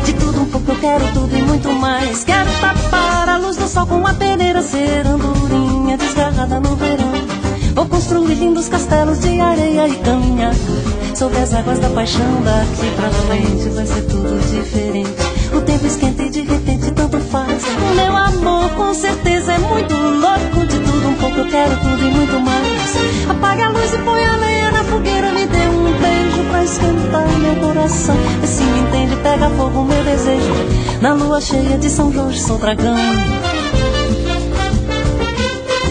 De 0.03 0.13
tudo 0.13 0.41
um 0.41 0.45
pouco 0.45 0.71
eu 0.71 0.79
quero 0.79 1.13
tudo 1.13 1.37
e 1.37 1.43
muito 1.43 1.69
mais. 1.73 2.23
Quero 2.23 2.49
tapar 2.59 3.29
a 3.29 3.37
luz 3.37 3.55
do 3.55 3.67
sol 3.67 3.85
com 3.85 4.03
a 4.07 4.15
peneira, 4.15 4.63
ser 4.63 5.05
andorinha 5.05 5.95
desgarrada 5.95 6.59
no 6.59 6.75
verão. 6.75 7.11
Vou 7.75 7.85
construir 7.85 8.33
lindos 8.33 8.67
castelos 8.67 9.19
de 9.19 9.39
areia 9.39 9.87
e 9.87 9.95
caminhar 9.97 10.55
Sobre 11.13 11.37
as 11.37 11.53
águas 11.53 11.77
da 11.77 11.89
paixão 11.91 12.41
daqui 12.41 12.89
pra 12.95 13.11
frente 13.11 13.69
vai 13.69 13.85
ser 13.85 14.01
tudo 14.07 14.39
diferente. 14.49 15.55
O 15.55 15.61
tempo 15.61 15.85
esquenta 15.85 16.23
e 16.23 16.29
de 16.31 16.41
repente 16.41 16.89
tanto 16.89 17.19
faz. 17.19 17.61
Meu 17.95 18.17
amor 18.17 18.71
com 18.71 18.91
certeza 18.95 19.53
é 19.53 19.57
muito 19.59 19.93
louco. 19.93 20.65
De 20.65 20.79
tudo 20.79 21.09
um 21.09 21.13
pouco 21.13 21.37
eu 21.37 21.47
quero 21.47 21.79
tudo 21.79 22.07
e 22.07 22.09
muito 22.09 22.39
mais. 22.39 23.29
Apaga 23.29 23.67
a 23.67 23.69
luz 23.69 23.93
e 23.93 23.97
põe 23.99 24.23
a 24.23 24.37
na 24.37 24.56
fogueira. 24.89 25.31
Me 25.31 25.45
dê 25.45 25.67
um 25.67 25.83
beijo 26.01 26.43
pra 26.49 26.63
esquentar 26.63 27.27
meu 27.39 27.55
coração. 27.55 28.15
E 28.43 28.47
se 28.47 28.63
me 28.63 28.79
entende, 28.79 29.15
pega 29.17 29.49
fogo 29.51 29.83
meu 29.83 30.03
desejo. 30.03 30.53
Na 31.01 31.13
lua 31.13 31.39
cheia 31.39 31.77
de 31.77 31.89
São 31.89 32.11
Jorge 32.11 32.39
sou 32.39 32.57
dragão. 32.57 32.95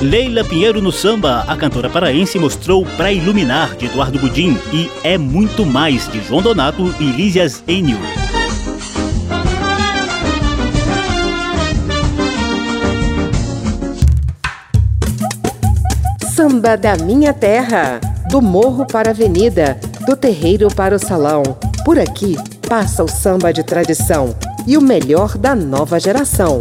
Leila 0.02 0.44
Pinheiro 0.44 0.82
no 0.82 0.92
samba, 0.92 1.44
a 1.48 1.56
cantora 1.56 1.88
paraense 1.88 2.38
mostrou 2.38 2.84
Pra 2.96 3.10
Iluminar, 3.10 3.74
de 3.76 3.86
Eduardo 3.86 4.18
Budim, 4.18 4.58
e 4.72 4.90
É 5.02 5.16
Muito 5.16 5.64
Mais, 5.64 6.06
de 6.12 6.22
João 6.22 6.42
Donato 6.42 6.94
e 7.00 7.04
Lísias 7.04 7.64
Enio. 7.66 7.98
Samba 16.34 16.76
da 16.76 16.96
Minha 16.98 17.32
Terra, 17.32 17.98
do 18.28 18.42
morro 18.42 18.86
para 18.86 19.10
a 19.10 19.12
avenida, 19.12 19.78
do 20.06 20.16
terreiro 20.16 20.68
para 20.74 20.96
o 20.96 20.98
salão. 20.98 21.42
Por 21.84 21.98
aqui 21.98 22.36
passa 22.68 23.04
o 23.04 23.08
samba 23.08 23.52
de 23.52 23.62
tradição 23.62 24.34
e 24.66 24.76
o 24.76 24.82
melhor 24.82 25.38
da 25.38 25.54
nova 25.54 26.00
geração. 26.00 26.60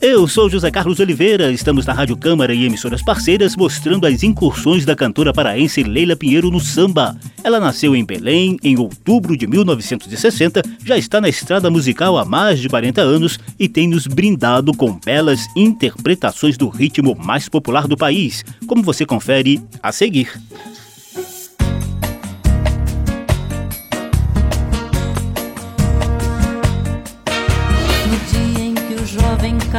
Eu 0.00 0.26
sou 0.26 0.48
José 0.48 0.70
Carlos 0.70 0.98
Oliveira, 0.98 1.52
estamos 1.52 1.84
na 1.84 1.92
Rádio 1.92 2.16
Câmara 2.16 2.54
e 2.54 2.64
emissoras 2.64 3.02
parceiras 3.02 3.54
mostrando 3.54 4.06
as 4.06 4.22
incursões 4.22 4.86
da 4.86 4.96
cantora 4.96 5.30
paraense 5.30 5.82
Leila 5.82 6.16
Pinheiro 6.16 6.50
no 6.50 6.58
samba. 6.58 7.14
Ela 7.44 7.60
nasceu 7.60 7.94
em 7.94 8.02
Belém 8.02 8.56
em 8.64 8.78
outubro 8.78 9.36
de 9.36 9.46
1960, 9.46 10.62
já 10.82 10.96
está 10.96 11.20
na 11.20 11.28
estrada 11.28 11.70
musical 11.70 12.16
há 12.16 12.24
mais 12.24 12.60
de 12.60 12.68
40 12.70 13.02
anos 13.02 13.38
e 13.58 13.68
tem 13.68 13.86
nos 13.86 14.06
brindado 14.06 14.72
com 14.72 14.98
belas 14.98 15.46
interpretações 15.54 16.56
do 16.56 16.70
ritmo 16.70 17.14
mais 17.14 17.46
popular 17.46 17.86
do 17.86 17.94
país, 17.96 18.42
como 18.66 18.82
você 18.82 19.04
confere 19.04 19.60
a 19.82 19.92
seguir. 19.92 20.32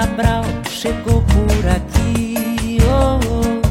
Cabral 0.01 0.43
chegou 0.67 1.21
por 1.21 1.69
aqui. 1.69 2.79
Oh, 2.89 3.19
oh. 3.29 3.61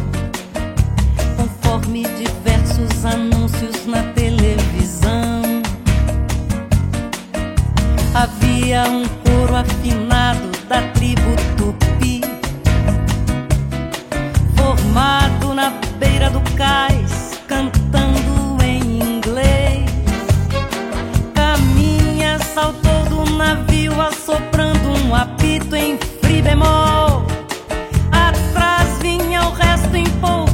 Conforme 1.36 2.04
diversos 2.04 3.04
anúncios 3.04 3.84
na 3.84 4.00
televisão, 4.12 5.42
havia 8.14 8.84
um 8.84 9.08
coro 9.24 9.56
afinado 9.56 10.52
da 10.68 10.82
tribo 10.92 11.34
Tupi, 11.56 12.20
formado 14.54 15.52
na 15.52 15.70
beira 15.98 16.30
do 16.30 16.40
cais, 16.56 17.40
cantando 17.48 18.62
em 18.62 19.00
inglês. 19.16 19.90
Caminha, 21.34 22.38
saltou 22.54 23.04
do 23.06 23.36
navio, 23.36 24.00
assoprando 24.00 24.90
um 24.90 25.12
apito 25.12 25.74
em 25.74 25.98
bemol. 26.40 27.24
Atrás 28.12 28.98
vinha 29.02 29.48
o 29.48 29.52
resto 29.52 29.96
empolgado 29.96 30.49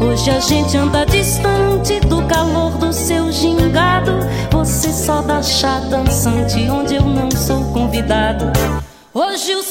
Hoje 0.00 0.30
a 0.30 0.40
gente 0.40 0.76
anda 0.76 1.04
distante 1.04 2.00
do 2.00 2.22
calor 2.26 2.72
do 2.78 2.92
seu 2.92 3.32
gingado. 3.32 4.12
Você 4.50 4.92
só 4.92 5.22
dá 5.22 5.42
chá 5.42 5.80
dançante 5.80 6.68
onde 6.70 6.94
eu 6.96 7.02
não 7.02 7.30
sou 7.30 7.64
convidado. 7.72 8.46
Hoje 9.12 9.54
o 9.54 9.62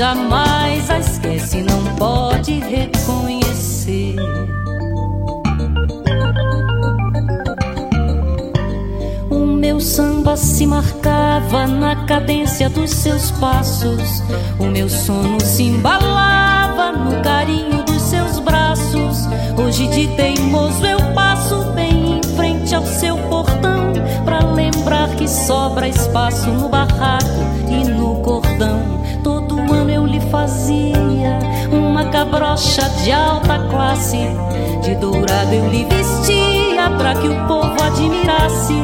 jamais 0.00 0.88
a 0.88 0.98
esquece 0.98 1.62
não 1.62 1.84
pode 1.96 2.58
reconhecer. 2.60 4.16
O 9.30 9.44
meu 9.44 9.78
samba 9.78 10.38
se 10.38 10.66
marcava 10.66 11.66
na 11.66 12.06
cadência 12.06 12.70
dos 12.70 12.88
seus 12.88 13.30
passos. 13.32 14.22
O 14.58 14.64
meu 14.64 14.88
sono 14.88 15.38
se 15.38 15.64
embalava 15.64 16.92
no 16.92 17.20
carinho 17.20 17.84
dos 17.84 18.00
seus 18.00 18.38
braços. 18.38 19.26
Hoje 19.58 19.86
de 19.88 20.08
teimoso 20.16 20.86
eu 20.86 21.12
passo 21.12 21.56
bem 21.74 22.16
em 22.16 22.22
frente 22.36 22.74
ao 22.74 22.86
seu 22.86 23.18
portão 23.28 23.92
para 24.24 24.46
lembrar 24.46 25.10
que 25.16 25.28
sobra 25.28 25.86
espaço 25.86 26.48
no 26.48 26.70
barraco 26.70 27.50
uma 32.30 32.38
cabrocha 32.38 32.88
de 33.02 33.10
alta 33.10 33.58
classe. 33.68 34.18
De 34.82 34.94
dourado 34.94 35.52
eu 35.52 35.68
lhe 35.68 35.84
vestia 35.84 36.90
para 36.96 37.14
que 37.14 37.28
o 37.28 37.46
povo 37.46 37.82
admirasse. 37.82 38.74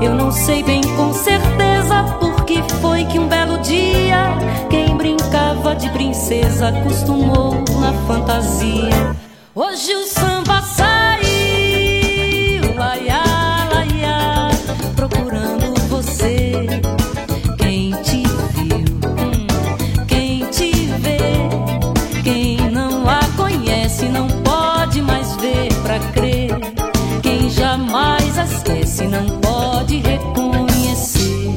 Eu 0.00 0.14
não 0.14 0.30
sei 0.30 0.62
bem 0.62 0.80
com 0.96 1.12
certeza 1.12 2.04
porque 2.20 2.62
foi 2.80 3.04
que 3.06 3.18
um 3.18 3.26
belo 3.26 3.58
dia 3.58 4.36
quem 4.70 4.96
brincava 4.96 5.74
de 5.74 5.90
princesa 5.90 6.68
acostumou 6.68 7.54
na 7.80 7.92
fantasia. 8.06 9.16
Hoje 9.54 9.94
o 9.94 10.06
samba 10.06 10.35
esquece, 28.46 29.06
não 29.08 29.26
pode 29.40 29.98
reconhecer. 29.98 31.50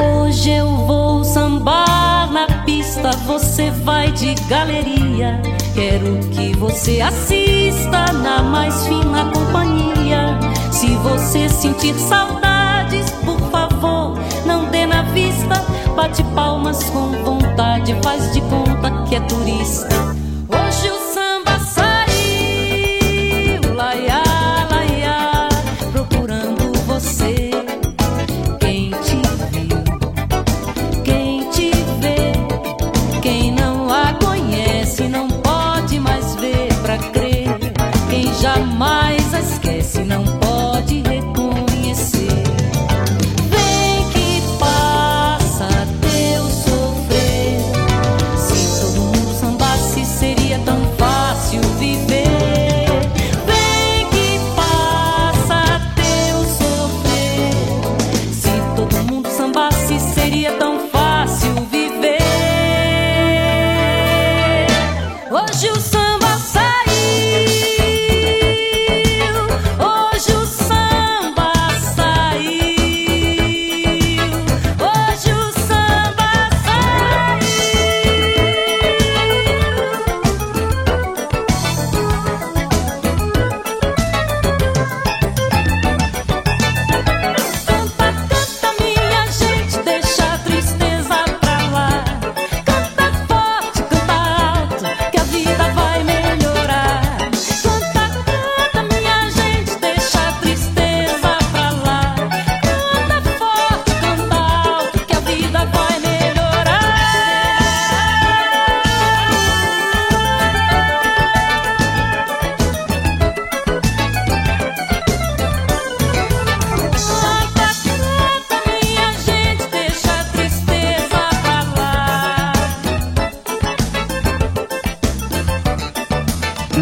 Hoje 0.00 0.50
eu 0.50 0.68
vou 0.86 1.24
sambar 1.24 2.30
na 2.32 2.46
pista, 2.64 3.10
você 3.26 3.70
vai 3.70 4.10
de 4.12 4.34
galeria. 4.48 5.40
Quero 5.74 6.18
que 6.30 6.56
você 6.56 7.00
assista 7.00 8.12
na 8.12 8.42
mais 8.42 8.86
fina 8.86 9.30
companhia. 9.32 10.38
Se 10.72 10.88
você 10.96 11.48
sentir 11.48 11.94
saudades, 11.94 13.10
por 13.24 13.40
favor, 13.50 14.18
não 14.44 14.64
dê 14.66 14.86
na 14.86 15.02
vista. 15.02 15.54
Bate 15.94 16.22
palmas 16.34 16.82
com 16.84 17.10
vontade, 17.24 17.94
faz 18.02 18.32
de 18.32 18.40
conta 18.42 18.90
que 19.08 19.16
é 19.16 19.20
turista. 19.20 20.17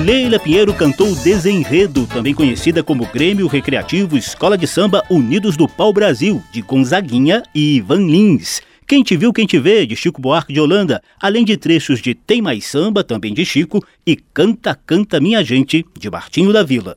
Leila 0.07 0.39
Pinheiro 0.39 0.73
cantou 0.73 1.13
Desenredo, 1.17 2.07
também 2.07 2.33
conhecida 2.33 2.81
como 2.81 3.05
Grêmio 3.07 3.49
Recreativo 3.49 4.17
Escola 4.17 4.57
de 4.57 4.65
Samba 4.65 5.03
Unidos 5.11 5.57
do 5.57 5.67
Pau 5.67 5.93
Brasil, 5.93 6.41
de 6.53 6.63
Gonzaguinha 6.63 7.43
e 7.53 7.79
Ivan 7.79 8.07
Lins. 8.07 8.63
Quem 8.87 9.03
te 9.03 9.17
viu, 9.17 9.33
quem 9.33 9.47
te 9.47 9.59
vê, 9.59 9.85
de 9.85 9.97
Chico 9.97 10.23
Buarque 10.23 10.53
de 10.53 10.61
Holanda, 10.61 11.03
além 11.21 11.45
de 11.45 11.57
trechos 11.57 12.01
de 12.01 12.15
Tem 12.15 12.41
Mais 12.41 12.65
Samba, 12.67 13.03
também 13.03 13.35
de 13.35 13.45
Chico, 13.45 13.85
e 14.07 14.15
Canta, 14.15 14.79
Canta 14.87 15.19
Minha 15.19 15.43
Gente, 15.43 15.85
de 15.99 16.09
Martinho 16.09 16.53
da 16.53 16.63
Vila. 16.63 16.95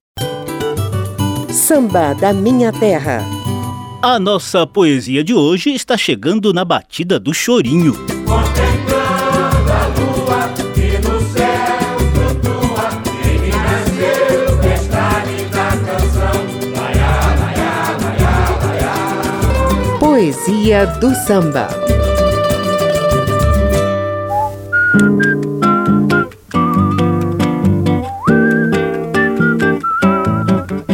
Samba 1.49 2.13
da 2.13 2.31
Minha 2.31 2.71
Terra. 2.71 3.25
A 4.03 4.19
nossa 4.19 4.67
poesia 4.67 5.23
de 5.23 5.33
hoje 5.33 5.71
está 5.71 5.97
chegando 5.97 6.53
na 6.53 6.63
batida 6.63 7.19
do 7.19 7.33
chorinho. 7.33 7.95
Poesia 20.19 20.85
do 20.85 21.15
Samba. 21.15 21.69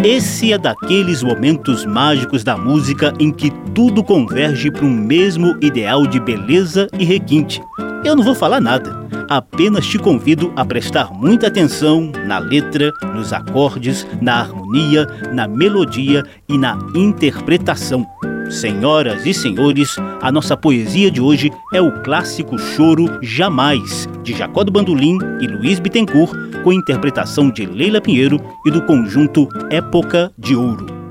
Esse 0.04 0.54
é 0.54 0.60
daqueles 0.60 1.24
momentos 1.24 1.88
mágicos 1.88 2.44
da 2.44 2.56
música 2.56 3.16
em 3.20 3.32
que 3.32 3.50
tudo 3.74 4.04
converge 4.04 4.70
para 4.70 4.86
um 4.86 4.94
mesmo 4.94 5.58
ideal 5.60 6.06
de 6.06 6.20
beleza 6.20 6.88
e 6.94 7.04
requinte. 7.04 7.60
Eu 8.04 8.16
não 8.16 8.24
vou 8.24 8.36
falar 8.36 8.62
nada, 8.62 8.96
apenas 9.30 9.86
te 9.86 9.98
convido 9.98 10.52
a 10.56 10.64
prestar 10.64 11.12
muita 11.14 11.48
atenção 11.48 12.12
na 12.26 12.38
letra, 12.38 12.92
nos 13.14 13.34
acordes, 13.34 14.06
na 14.22 14.42
harmonia, 14.42 15.08
na 15.34 15.48
melodia 15.48 16.24
e 16.48 16.58
na 16.58 16.78
interpretação. 16.96 18.06
Senhoras 18.50 19.26
e 19.26 19.34
senhores, 19.34 19.96
a 20.22 20.32
nossa 20.32 20.56
poesia 20.56 21.10
de 21.10 21.20
hoje 21.20 21.52
é 21.74 21.82
o 21.82 21.92
clássico 22.04 22.58
Choro 22.60 23.20
Jamais, 23.22 24.08
de 24.24 24.34
Jacó 24.34 24.64
do 24.64 24.72
Bandolim 24.72 25.18
e 25.42 25.48
Luiz 25.48 25.80
Bittencourt, 25.80 26.32
com 26.64 26.72
interpretação 26.72 27.50
de 27.50 27.66
Leila 27.66 28.00
Pinheiro 28.00 28.40
e 28.66 28.72
do 28.72 28.84
conjunto 28.84 29.48
Época 29.72 30.32
de 30.38 30.56
Ouro. 30.56 31.05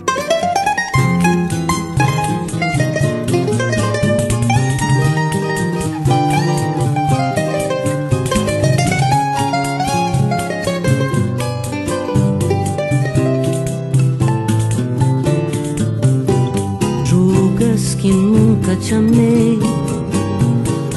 Te 18.77 18.95
amei. 18.95 19.59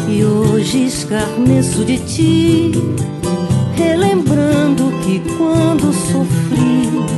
E 0.07 0.23
hoje 0.23 0.85
escarneço 0.85 1.83
de 1.83 1.97
ti, 1.97 2.71
relembrando 3.75 4.91
que 5.03 5.19
quando 5.37 5.91
sofri, 5.91 7.16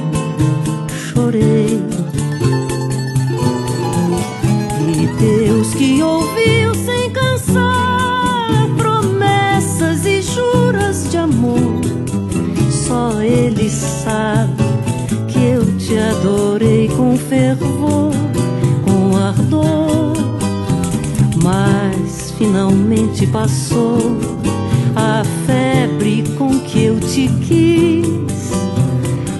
finalmente 22.59 23.25
passou 23.27 24.17
a 24.93 25.23
febre 25.45 26.25
com 26.37 26.59
que 26.59 26.83
eu 26.83 26.99
te 26.99 27.29
quis. 27.47 28.51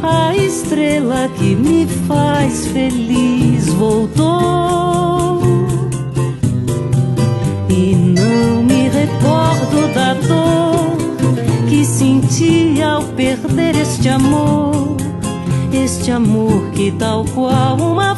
A 0.01 0.34
estrela 0.38 1.28
que 1.38 1.53
me 1.53 1.86
faz 2.07 2.67
feliz 2.67 3.67
voltou. 3.74 5.41
E 7.70 7.93
não 7.93 8.63
me 8.63 8.88
recordo 8.88 9.93
da 9.93 10.13
dor 10.13 11.67
que 11.67 11.84
senti 11.84 12.82
ao 12.82 13.03
perder 13.03 13.76
este 13.76 14.07
amor. 14.07 14.95
Este 15.74 16.09
amor 16.09 16.72
que, 16.72 16.89
tal 16.93 17.26
qual 17.26 17.76
uma 17.76 18.15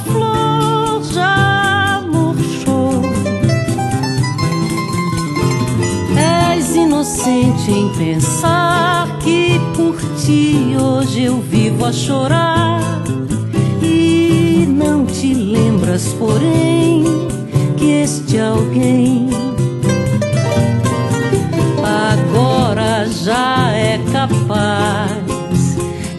inocente 7.61 7.71
em 7.71 7.89
pensar 7.89 9.17
que 9.19 9.59
por 9.75 9.95
ti 10.17 10.75
hoje 10.79 11.23
eu 11.23 11.39
vivo 11.41 11.85
a 11.85 11.91
chorar. 11.91 12.81
E 13.81 14.65
não 14.67 15.05
te 15.05 15.33
lembras, 15.33 16.07
porém, 16.17 17.03
que 17.77 17.85
este 17.85 18.39
alguém 18.39 19.29
agora 21.83 23.07
já 23.07 23.71
é 23.71 23.99
capaz 24.11 25.11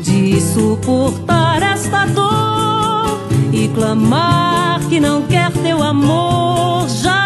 de 0.03 0.41
suportar 0.41 1.63
esta 1.63 2.05
dor 2.07 3.19
e 3.53 3.69
clamar 3.69 4.81
que 4.89 5.01
não 5.01 5.23
quer 5.23 5.51
teu 5.51 5.83
amor 5.83 6.89
já 6.89 7.22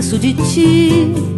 escarneço 0.00 0.18
de 0.18 0.32
ti, 0.34 1.29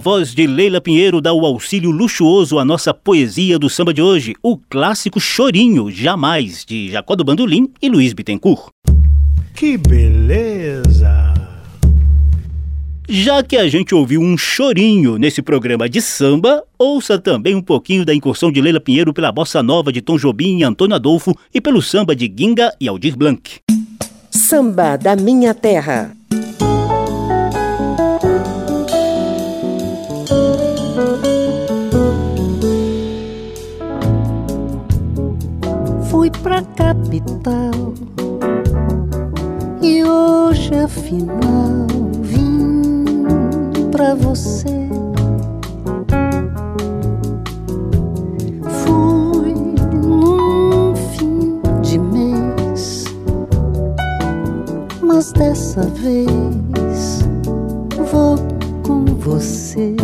voz 0.00 0.34
de 0.34 0.46
Leila 0.46 0.80
Pinheiro 0.80 1.20
dá 1.20 1.32
o 1.32 1.44
auxílio 1.44 1.90
luxuoso 1.90 2.58
à 2.58 2.64
nossa 2.64 2.92
poesia 2.94 3.58
do 3.58 3.68
samba 3.68 3.92
de 3.92 4.00
hoje, 4.00 4.34
o 4.42 4.56
clássico 4.56 5.20
Chorinho 5.20 5.90
Jamais, 5.90 6.64
de 6.64 6.90
Jacó 6.90 7.14
do 7.14 7.22
Bandolim 7.22 7.70
e 7.80 7.88
Luiz 7.88 8.14
Bittencourt. 8.14 8.70
Que 9.54 9.76
beleza! 9.76 11.34
Já 13.06 13.42
que 13.42 13.56
a 13.56 13.68
gente 13.68 13.94
ouviu 13.94 14.22
um 14.22 14.38
chorinho 14.38 15.18
nesse 15.18 15.42
programa 15.42 15.88
de 15.88 16.00
samba, 16.00 16.64
ouça 16.78 17.18
também 17.18 17.54
um 17.54 17.60
pouquinho 17.60 18.04
da 18.04 18.14
incursão 18.14 18.50
de 18.50 18.60
Leila 18.60 18.80
Pinheiro 18.80 19.12
pela 19.12 19.30
bossa 19.30 19.62
nova 19.62 19.92
de 19.92 20.00
Tom 20.00 20.16
Jobim 20.16 20.60
e 20.60 20.64
Antônio 20.64 20.96
Adolfo 20.96 21.36
e 21.52 21.60
pelo 21.60 21.82
samba 21.82 22.16
de 22.16 22.32
Ginga 22.34 22.72
e 22.80 22.88
Aldir 22.88 23.16
Blanc. 23.16 23.60
Samba 24.30 24.96
da 24.96 25.14
Minha 25.14 25.52
Terra. 25.52 26.16
Pra 36.42 36.62
capital 36.76 37.94
e 39.82 40.02
hoje 40.04 40.74
afinal 40.74 41.90
pra 44.00 44.14
você. 44.14 44.88
Fui 48.82 49.54
num 49.92 50.96
fim 50.96 51.60
de 51.82 51.98
mês, 51.98 53.04
mas 55.02 55.32
dessa 55.32 55.82
vez 55.82 57.28
vou 58.10 58.36
com 58.82 59.04
você. 59.04 59.94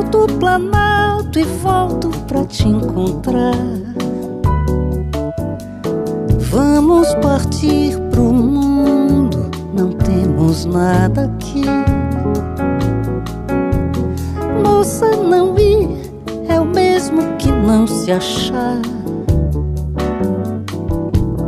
Salto 0.00 0.24
o 0.24 0.38
planalto 0.38 1.38
e 1.38 1.44
volto 1.44 2.08
pra 2.26 2.42
te 2.46 2.66
encontrar. 2.66 3.52
Vamos 6.38 7.14
partir 7.16 7.98
pro 8.10 8.32
mundo 8.32 9.50
não 9.74 9.92
temos 9.92 10.64
nada 10.64 11.26
aqui. 11.26 11.64
Moça, 14.64 15.10
não 15.16 15.58
ir 15.58 15.90
é 16.48 16.58
o 16.58 16.64
mesmo 16.64 17.20
que 17.36 17.52
não 17.52 17.86
se 17.86 18.10
achar. 18.10 18.80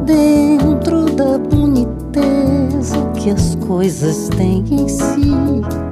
Dentro 0.04 1.06
da 1.06 1.38
boniteza 1.38 2.98
que 3.14 3.30
as 3.30 3.54
coisas 3.54 4.28
têm 4.28 4.62
em 4.70 4.88
si. 4.88 5.91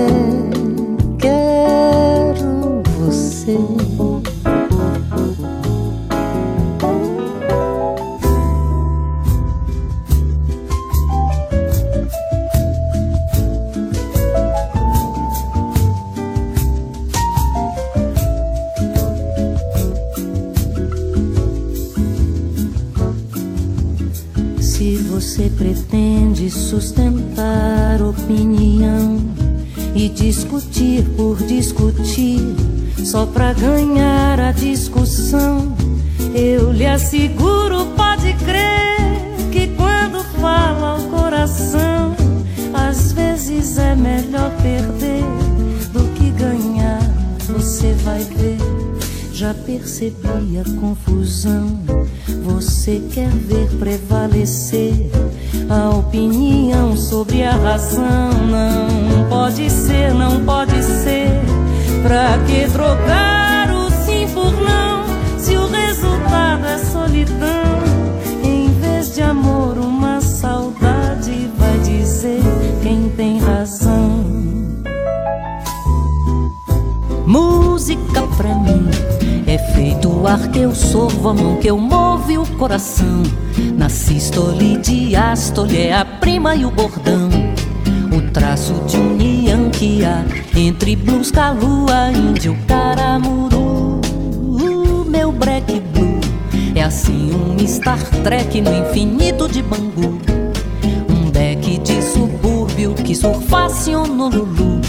que 103.11 103.15
surfasse 103.15 103.93
Honolulu. 103.93 104.79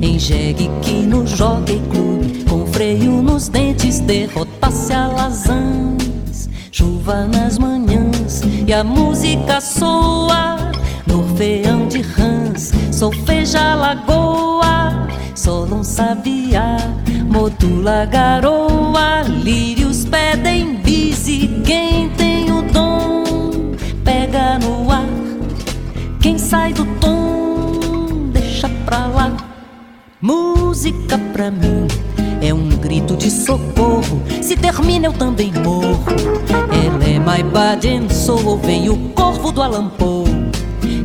Em 0.00 0.18
jegue 0.18 0.70
que 0.80 1.02
no 1.02 1.26
jockey 1.26 1.80
clube 1.90 2.44
Com 2.48 2.66
freio 2.66 3.22
nos 3.22 3.48
dentes 3.48 4.00
derrotasse 4.00 4.94
alazãs 4.94 6.48
Chuva 6.72 7.26
nas 7.26 7.58
manhãs 7.58 8.40
e 8.66 8.72
a 8.72 8.82
música 8.82 9.60
soa. 9.60 10.56
No 11.06 11.20
orfeão 11.20 11.86
de 11.86 12.02
rãs, 12.02 12.72
solfeja 12.92 13.74
lagoa. 13.74 15.08
Solo 15.34 15.76
um 15.76 15.84
sabiá, 15.84 16.76
modula 17.30 18.04
garoa 18.06 19.22
Lírios 19.22 19.75
pra 31.36 31.50
mim 31.50 31.86
é 32.40 32.54
um 32.54 32.66
grito 32.66 33.14
de 33.14 33.30
socorro. 33.30 34.22
Se 34.40 34.56
termina, 34.56 35.08
eu 35.08 35.12
também 35.12 35.52
morro. 35.52 36.02
Ela 36.72 37.04
é 37.04 37.18
my 37.18 37.42
body 37.42 37.88
and 37.94 38.08
soul. 38.08 38.56
Vem 38.56 38.88
o 38.88 38.96
corvo 39.10 39.52
do 39.52 39.60
Alampô 39.60 40.24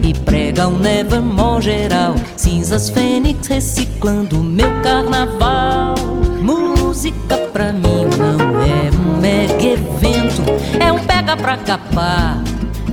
e 0.01 0.13
prega 0.13 0.69
um 0.69 0.79
nevermore 0.79 1.61
geral. 1.61 2.15
Cinzas 2.37 2.89
fênix 2.89 3.45
reciclando 3.47 4.41
meu 4.41 4.69
carnaval. 4.81 5.95
Música 6.41 7.35
pra 7.51 7.73
mim 7.73 8.07
não 8.17 8.61
é 8.61 8.89
um 8.89 9.19
mega 9.19 9.61
evento, 9.61 10.43
é 10.79 10.93
um 10.93 10.99
pega 10.99 11.35
pra 11.35 11.57
capar. 11.57 12.41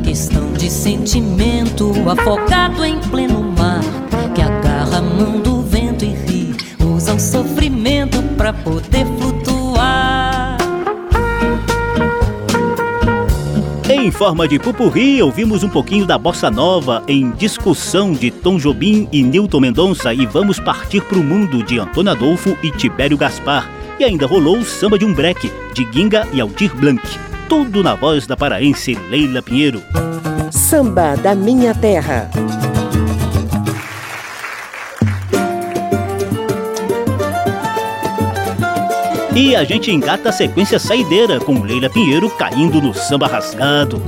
Questão 0.03 0.53
de 0.55 0.69
sentimento 0.69 1.93
afogado 2.11 2.85
em 2.85 2.99
pleno 2.99 3.41
mar 3.57 3.81
que 4.35 4.43
agarra 4.43 4.99
a 4.99 5.03
mão 5.03 5.39
do 5.39 5.58
vento 5.58 5.58
ri 5.58 5.58
pra 8.49 8.53
poder 8.53 9.07
flutuar. 9.19 10.57
Em 13.91 14.11
forma 14.11 14.47
de 14.47 14.59
pupurri, 14.59 15.23
ouvimos 15.23 15.63
um 15.63 15.69
pouquinho 15.69 16.07
da 16.07 16.17
bossa 16.17 16.51
nova 16.51 17.03
em 17.07 17.31
discussão 17.33 18.13
de 18.13 18.31
Tom 18.31 18.57
Jobim 18.57 19.09
e 19.13 19.23
Newton 19.23 19.61
Mendonça 19.61 20.15
e 20.15 20.25
vamos 20.25 20.59
partir 20.59 21.03
pro 21.03 21.23
mundo 21.23 21.63
de 21.63 21.79
Antônio 21.79 22.13
Adolfo 22.13 22.57
e 22.63 22.71
Tibério 22.71 23.19
Gaspar. 23.19 23.69
E 23.99 24.05
ainda 24.05 24.27
rolou 24.27 24.59
o 24.59 24.65
samba 24.65 24.99
de 24.99 25.05
um 25.05 25.13
breque 25.13 25.51
de 25.75 25.87
Ginga 25.93 26.27
e 26.33 26.41
Aldir 26.41 26.75
Blanc. 26.77 27.03
Tudo 27.49 27.83
na 27.83 27.95
voz 27.95 28.27
da 28.27 28.37
paraense 28.37 28.95
Leila 29.11 29.43
Pinheiro. 29.43 29.83
Samba 30.51 31.17
da 31.17 31.35
minha 31.35 31.75
terra. 31.75 32.31
E 39.39 39.55
a 39.55 39.63
gente 39.63 39.89
engata 39.89 40.31
a 40.31 40.33
sequência 40.33 40.81
saideira 40.81 41.39
com 41.39 41.63
Leila 41.63 41.89
Pinheiro 41.89 42.29
caindo 42.29 42.83
no 42.83 42.93
samba 42.93 43.29
rasgado. 43.29 44.03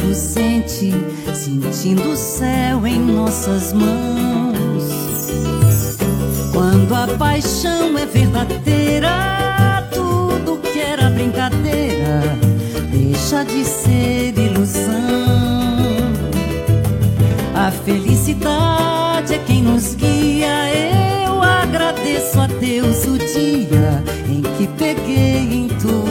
Flutuar. 0.00 1.34
sentindo 1.34 2.10
o 2.10 2.16
céu 2.16 2.86
em 2.86 2.98
nossas 2.98 3.72
mãos. 3.72 4.84
Quando 6.52 6.94
a 6.94 7.06
paixão 7.18 7.98
é 7.98 8.06
verdadeira, 8.06 9.88
tudo 9.92 10.58
que 10.58 10.78
era 10.78 11.10
brincadeira 11.10 12.22
deixa 12.90 13.44
de 13.44 13.64
ser 13.64 14.38
ilusão. 14.38 14.94
A 17.54 17.70
felicidade 17.70 19.34
é 19.34 19.38
quem 19.38 19.62
nos 19.62 19.94
guia. 19.94 21.26
Eu 21.26 21.42
agradeço 21.42 22.40
a 22.40 22.46
Deus 22.46 23.04
o 23.06 23.18
dia 23.18 24.02
em 24.28 24.42
que 24.42 24.66
peguei 24.78 25.64
em 25.64 25.68
tua 25.68 26.03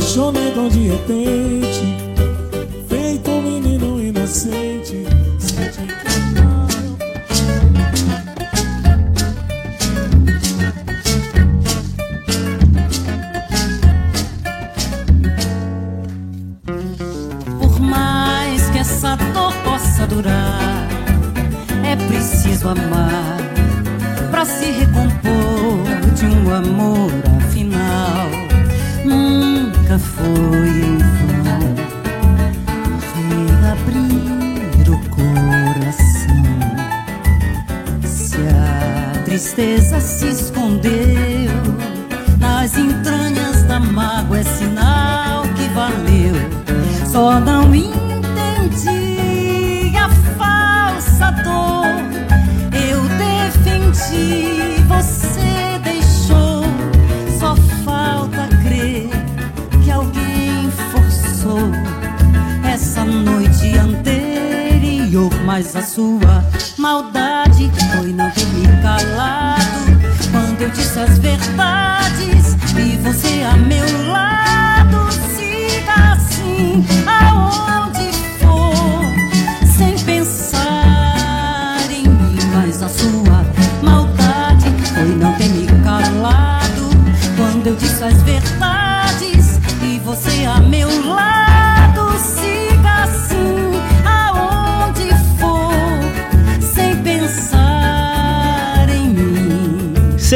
apaixonado 0.00 0.70
de 0.70 0.88
repente, 0.88 1.39
mas 65.60 65.76
a 65.76 65.82
sua 65.82 66.44
maldade. 66.78 67.70
Foi 67.94 68.12
não 68.12 68.26
me 68.26 68.82
calado 68.82 70.00
quando 70.32 70.62
eu 70.62 70.70
disse 70.70 70.98
as 70.98 71.18
verdades. 71.18 72.56
E 72.78 72.96
você 72.96 73.42
a 73.42 73.56
meu 73.56 74.08
lado 74.10 75.12
siga 75.36 76.14
assim 76.14 76.84
aonde 77.06 77.39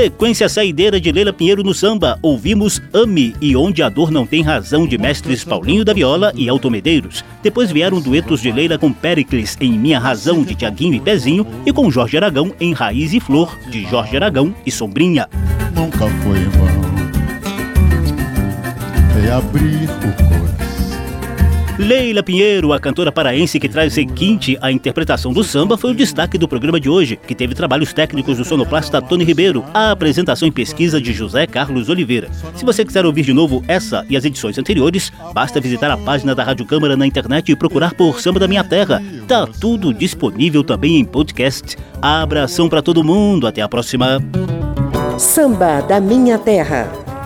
Sequência 0.05 0.51
saideira 0.51 1.01
de 1.01 1.11
Leila 1.11 1.33
Pinheiro 1.33 1.63
no 1.63 1.73
samba, 1.73 2.19
ouvimos 2.21 2.79
Ame 2.93 3.35
e 3.41 3.57
Onde 3.57 3.83
a 3.83 3.89
Dor 3.89 4.11
Não 4.11 4.27
Tem 4.27 4.43
Razão 4.43 4.87
de 4.87 4.99
mestres 4.99 5.43
Paulinho 5.45 5.83
da 5.83 5.95
Viola 5.95 6.31
e 6.37 6.47
Alto 6.47 6.71
Medeiros. 6.71 7.25
Depois 7.43 7.73
vieram 7.73 8.03
duetos 8.03 8.43
de 8.43 8.53
Leila 8.53 8.77
com 8.77 8.93
Pericles 8.93 9.57
em 9.63 9.73
Minha 9.73 9.99
Razão 9.99 10.43
de 10.43 10.55
Tiaguinho 10.55 10.93
e 10.93 11.01
Pezinho 11.01 11.47
e 11.65 11.73
com 11.73 11.91
Jorge 11.91 12.19
Aragão 12.19 12.55
em 12.61 12.75
Raiz 12.75 13.15
e 13.15 13.19
Flor 13.19 13.59
de 13.71 13.85
Jorge 13.85 14.15
Aragão 14.15 14.55
e 14.67 14.71
Sombrinha. 14.71 15.27
Nunca 15.75 16.07
foi 16.23 16.41
vão 16.51 16.69
o 19.41 20.29
coração 20.29 20.64
Leila 21.79 22.23
Pinheiro, 22.23 22.73
a 22.73 22.79
cantora 22.79 23.11
paraense 23.11 23.59
que 23.59 23.69
traz 23.69 23.97
requinte 23.97 24.57
à 24.61 24.71
interpretação 24.71 25.33
do 25.33 25.43
samba, 25.43 25.77
foi 25.77 25.91
o 25.91 25.95
destaque 25.95 26.39
do 26.39 26.47
programa 26.47 26.79
de 26.79 26.89
hoje, 26.89 27.17
que 27.17 27.35
teve 27.35 27.53
trabalhos 27.53 27.93
técnicos 27.93 28.39
do 28.39 28.45
sonoplasta 28.45 29.03
Tony 29.03 29.25
Ribeiro, 29.25 29.65
a 29.75 29.91
apresentação 29.91 30.47
e 30.47 30.53
pesquisa 30.53 31.01
de 31.01 31.13
José 31.13 31.49
Carlos 31.49 31.89
Oliveira. 31.89 32.29
Se 32.55 32.65
você 32.65 32.85
quiser 32.85 33.05
ouvir 33.05 33.23
de 33.23 33.33
novo 33.33 33.65
essa 33.67 34.07
e 34.09 34.17
as 34.17 34.25
edições 34.25 34.57
anteriores, 34.57 35.13
basta 35.33 35.61
visitar 35.61 35.91
a 35.91 35.97
página 35.97 36.33
da 36.33 36.45
Rádio 36.45 36.65
Câmara 36.65 36.97
na 36.97 37.07
internet 37.07 37.51
e 37.51 37.57
procurar 37.57 37.93
por 37.95 38.21
Samba 38.21 38.39
da 38.39 38.47
Minha 38.47 38.63
Terra. 38.63 39.03
Tá 39.27 39.45
tudo 39.45 39.93
disponível 39.93 40.63
também 40.63 41.01
em 41.01 41.05
podcast. 41.05 41.77
Abração 42.01 42.69
para 42.69 42.83
todo 42.83 43.03
mundo, 43.03 43.49
até 43.49 43.63
a 43.63 43.69
próxima. 43.69 44.23
Samba 45.19 45.81
da 45.81 46.01
Minha 46.01 46.39
Terra 46.39 47.04